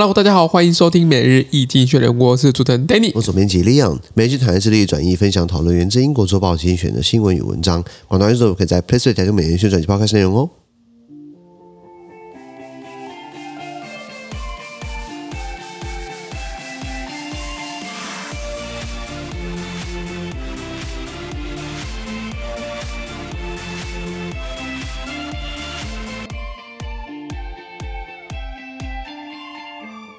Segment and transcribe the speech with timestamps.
[0.00, 10.48] Hello，大家好，欢迎收听每日易经济学人，我是主持人 Danny，我是总编辑 Leon，每日团队致力转移分享讨论源自英国周报精选的新闻与文章，广大听众可以在 PressPlay 台中每日宣传及抛开内容哦。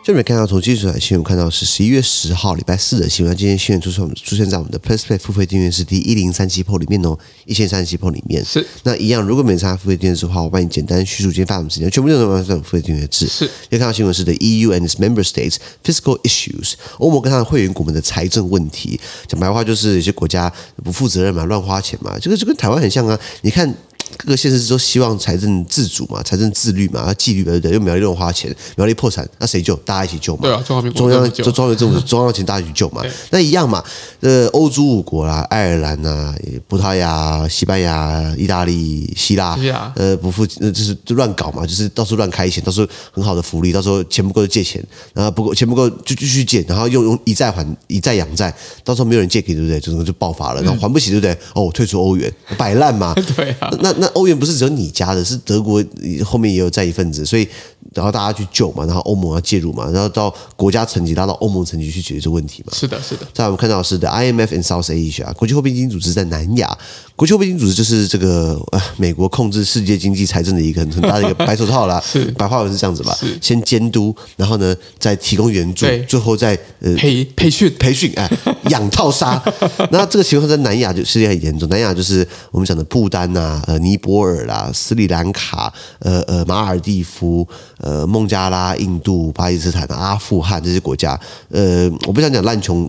[0.10, 13.28] 这边看到从技术台新闻看到是十一月十号礼拜四的新闻，今天新闻出现出现在我们的 plus play 付费订阅是第一零三七 po 里面哦，一千三十七 po 里面是那一样，如果没参加付费订阅制的话，我帮你简单叙述今天发生什么事情，全部内容都在付费订阅制。
[13.28, 20.52] 是，要看到新闻是的 EU and its member states fiscal issues，欧盟跟他的会员国们的财政问题，讲白话就是有些国家
[20.84, 23.72] 不负责任嘛，乱花钱嘛，这个就跟台湾很像啊，你看。
[24.18, 27.72] 各个县市都希望财政自主嘛，财政自律嘛，要纪律对不对？
[27.74, 29.76] 又苗栗乱花钱，苗栗破产，那谁救？
[29.78, 30.42] 大家一起救嘛。
[30.44, 33.02] 对啊，中央中央就中央政府中央 钱大家一起救嘛。
[33.30, 33.84] 那一样嘛，
[34.20, 36.34] 呃，欧洲五国啦，爱尔兰呐，
[36.68, 39.58] 葡萄牙、西班牙、意大利、希腊，
[39.96, 49.80] 呃，不负呃就是就乱搞嘛，就是到处乱开钱，到时候很好的福利，到时候钱不够就借钱，然后不够钱不够就继续借，然后用用以债还以债养债，到时候没有人借给，对不对？
[49.80, 51.38] 就就爆发了，然后还不起，对不对？
[51.54, 53.14] 哦，退出欧元，摆烂嘛。
[53.36, 55.84] 对啊，那那欧元不是只有你家的，是德国
[56.24, 57.48] 后面也有在一份子，所以
[57.94, 62.74] 然后大家去救嘛，然后欧盟要介入嘛，然后到国家层级拉到欧盟层级去解决这个问题嘛。
[62.76, 63.28] 是的，是的。
[63.34, 66.78] 在我们看到的是的 IMF in South Asia，国际货币基金组织在南亚。
[67.16, 72.02] 国际货币基金组织就是这个呃美国控制世界经济财政的一个很很大的一个白手套啦。
[72.06, 73.18] 是白话文是这样子吧？
[73.42, 78.30] 先监督，然后呢再提供援助，最后再呃培培训培训哎
[78.70, 79.42] 养套杀。
[79.92, 87.48] 那这个情况在南亚就世界很严重，南亚就是我们讲的不丹呐、呃尼尼泊尔啦、斯里兰卡、呃呃马尔蒂夫、
[87.80, 91.20] 呃孟加拉、印度、巴基斯坦、阿富汗这些国家。
[91.50, 92.88] 呃，我不想讲烂穷，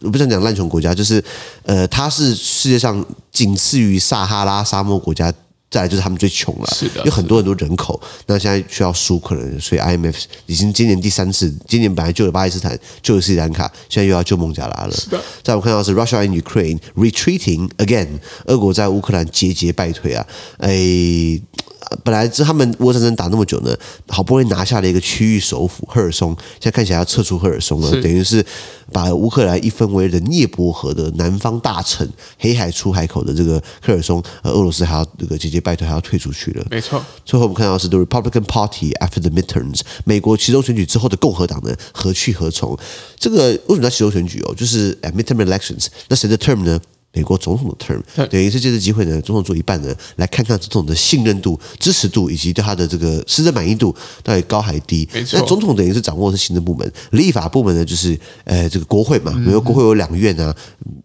[0.00, 1.22] 我不想讲烂穷国家，就是
[1.64, 3.58] 呃它是世界上仅。
[3.58, 5.34] 次于撒哈拉沙漠国家，
[5.70, 8.00] 再来就是他们最穷了，是的，有很多很多人口。
[8.26, 14.92] 那现在需要输可能，所以 IMF 已经今年第三次，今年本来救了巴基斯坦，救了斯里兰卡，现在又要救孟加拉了。
[14.92, 18.08] 是的，在我看到是 Russia and Ukraine retreating again，
[18.46, 20.26] 俄国在乌克兰节节败退啊，
[20.58, 21.40] 哎。
[22.04, 23.74] 本来是他们俄乌战争打那么久呢，
[24.08, 28.44] 好不容易拿下了一个区域首府赫尔松，现在看起来要撤出赫尔松了，等于是
[28.92, 32.06] 把乌克兰一分为了涅伯河的南方大城，
[32.38, 36.66] 黑海出海口的这个赫尔松，呃，俄罗斯还要这个节节败退，还要退出去了。
[36.70, 37.02] 没错。
[37.24, 42.78] 最后我们看到是 The Republican Party after the midterms，美国其中选举之后的共和党呢何去何从？
[43.18, 44.54] 这个为什么叫其中选举哦？
[44.54, 46.80] 就是 midterm elections，那谁的 term 呢？
[47.18, 53.92] 美国总统的 term，等于是借这机会呢，总统做一半呢，来看看总统的信任度、支持度以及对他的这个施政满意度
[54.22, 55.08] 到底高还低。
[55.32, 60.54] 那总统等于是掌握的是行政部门，立法部门呢就是呃这个国会嘛，美国国会有两院啊，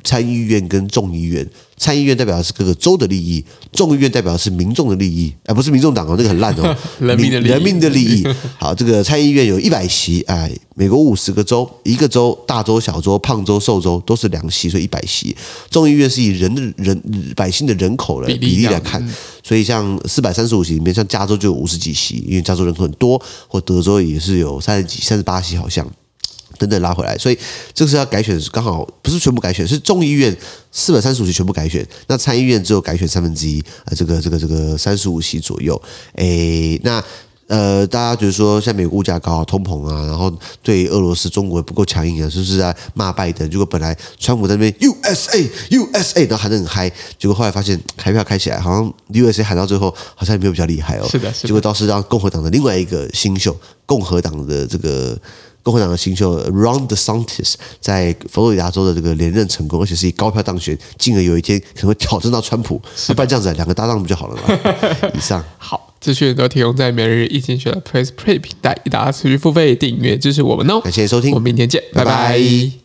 [0.04, 1.48] 参议院跟众议院。
[1.78, 7.52] 参议院代表的是各个州的利益，众议院代表的是民众的利益，而不是民众党哦，那个很烂哦， 人民的利益。
[7.52, 8.28] 人民的利益。
[8.60, 15.36] 好，这个参议院有一百席，哎，美国五十个州，一个州大州小州胖州瘦州都是两席，所以一百席。
[15.70, 19.04] 众议院是以人的人百姓的人口来比例来看，
[19.44, 25.86] 所以像四百三十五席里面，像加州就有五十几席，因为加州人口很多，或德州也是有三十几、三十八席好像。
[26.58, 27.38] 等等拉回来，所以
[27.74, 30.36] 这个是要改选，刚好不是全部改选，是众议院
[30.72, 35.82] 四百三十五席全部改选，那参议院只有改选三分之一，呃，这个这个这个三十五席左右。
[36.16, 37.04] 诶，那
[37.48, 40.32] 呃，大家觉得说，现在美国物价高、啊通膨啊，然后
[40.62, 43.50] 对俄罗斯、中国不够强硬啊，是不是在骂拜登？
[43.50, 46.90] 结果本来川普在那边 USA USA，然后喊得很嗨，
[47.20, 51.08] 结果后来发现开票开起来，好像 USA 喊到最后好像也没有比较厉害哦。
[51.10, 51.48] 是的，是的。
[51.48, 53.56] 结果倒是让共和党的另外一个新秀，
[53.86, 55.18] 共和党的这个。
[55.62, 62.82] 共和党的新秀 Ron DeSantis 在佛罗里达州的这个连任成功，而且是以高票当选，进而有一天可能会挑战到川普。
[63.08, 64.60] 那不然这样子，两个搭档不就好了吗？
[65.16, 70.82] 以上 好，资讯都提供在每日一经济学的 PressPlay 平台，大家持续付费订阅支持我们哦。
[70.82, 72.12] 感谢收听，我们明天见，拜拜。
[72.12, 72.83] 拜拜。